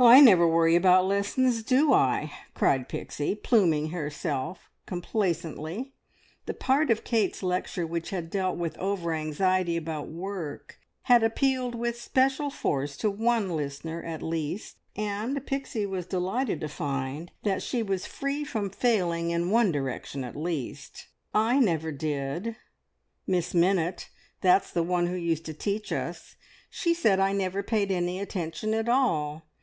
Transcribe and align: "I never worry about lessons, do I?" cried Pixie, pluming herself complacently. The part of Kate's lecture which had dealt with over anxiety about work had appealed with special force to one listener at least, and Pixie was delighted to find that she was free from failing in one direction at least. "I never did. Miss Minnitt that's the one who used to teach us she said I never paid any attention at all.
"I 0.00 0.20
never 0.20 0.46
worry 0.48 0.76
about 0.76 1.06
lessons, 1.06 1.62
do 1.64 1.92
I?" 1.92 2.32
cried 2.54 2.88
Pixie, 2.88 3.34
pluming 3.34 3.90
herself 3.90 4.70
complacently. 4.86 5.92
The 6.46 6.54
part 6.54 6.90
of 6.90 7.02
Kate's 7.04 7.42
lecture 7.42 7.86
which 7.86 8.10
had 8.10 8.30
dealt 8.30 8.56
with 8.56 8.78
over 8.78 9.12
anxiety 9.12 9.76
about 9.76 10.06
work 10.08 10.78
had 11.02 11.22
appealed 11.24 11.74
with 11.74 12.00
special 12.00 12.48
force 12.48 12.96
to 12.98 13.10
one 13.10 13.54
listener 13.56 14.02
at 14.04 14.22
least, 14.22 14.78
and 14.96 15.44
Pixie 15.44 15.84
was 15.84 16.06
delighted 16.06 16.60
to 16.60 16.68
find 16.68 17.32
that 17.42 17.60
she 17.60 17.82
was 17.82 18.06
free 18.06 18.44
from 18.44 18.70
failing 18.70 19.30
in 19.30 19.50
one 19.50 19.70
direction 19.72 20.22
at 20.22 20.36
least. 20.36 21.08
"I 21.34 21.58
never 21.58 21.90
did. 21.90 22.56
Miss 23.26 23.52
Minnitt 23.52 24.08
that's 24.40 24.70
the 24.72 24.84
one 24.84 25.08
who 25.08 25.16
used 25.16 25.44
to 25.46 25.52
teach 25.54 25.92
us 25.92 26.36
she 26.70 26.94
said 26.94 27.18
I 27.20 27.32
never 27.32 27.62
paid 27.64 27.90
any 27.90 28.20
attention 28.20 28.72
at 28.74 28.88
all. 28.88 29.42